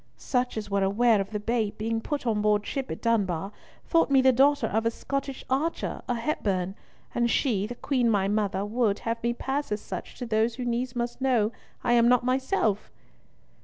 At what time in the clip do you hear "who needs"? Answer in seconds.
10.55-10.95